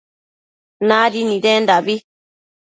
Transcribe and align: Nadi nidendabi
Nadi 0.87 1.21
nidendabi 1.29 1.95